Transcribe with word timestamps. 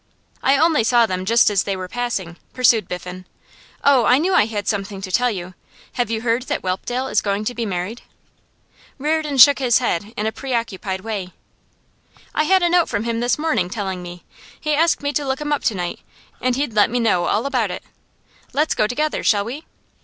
'I 0.41 0.57
only 0.57 0.83
saw 0.83 1.05
them 1.05 1.25
just 1.25 1.51
as 1.51 1.61
they 1.61 1.75
were 1.77 1.87
passing,' 1.87 2.37
pursued 2.53 2.87
Biffen. 2.87 3.27
'Oh, 3.83 4.03
I 4.05 4.17
knew 4.17 4.33
I 4.33 4.47
had 4.47 4.67
something 4.67 4.99
to 4.99 5.11
tell 5.11 5.29
you! 5.29 5.53
Have 5.93 6.09
you 6.09 6.21
heard 6.21 6.41
that 6.47 6.63
Whelpdale 6.63 7.05
is 7.07 7.21
going 7.21 7.45
to 7.45 7.53
be 7.53 7.67
married?' 7.67 8.01
Reardon 8.97 9.37
shook 9.37 9.59
his 9.59 9.77
head 9.77 10.11
in 10.17 10.25
a 10.25 10.31
preoccupied 10.31 11.01
way. 11.01 11.33
'I 12.33 12.43
had 12.45 12.63
a 12.63 12.69
note 12.71 12.89
from 12.89 13.03
him 13.03 13.19
this 13.19 13.37
morning, 13.37 13.69
telling 13.69 14.01
me. 14.01 14.23
He 14.59 14.73
asked 14.73 15.03
me 15.03 15.13
to 15.13 15.23
look 15.23 15.39
him 15.39 15.53
up 15.53 15.61
to 15.65 15.75
night, 15.75 15.99
and 16.41 16.55
he'd 16.55 16.73
let 16.73 16.89
me 16.89 16.99
know 16.99 17.25
all 17.25 17.45
about 17.45 17.69
it. 17.69 17.83
Let's 18.53 18.73
go 18.73 18.87
together, 18.87 19.23
shall 19.23 19.45
we? 19.45 19.65